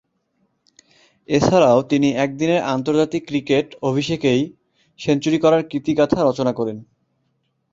এছাড়াও 1.29 1.79
তিনি 1.83 2.07
একদিনের 2.17 2.61
আন্তর্জাতিক 2.73 3.21
ক্রিকেট 3.27 3.67
অভিষেকেই 3.81 4.41
সেঞ্চুরি 4.99 5.37
করার 5.39 5.61
কীর্তিগাঁথা 5.69 6.19
রচনা 6.21 6.53
করেন। 6.53 6.77